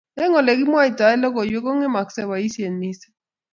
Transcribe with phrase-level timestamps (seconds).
[0.21, 3.15] Eng Ole kimwoitoe logoiwek kongemoksei boisiet missing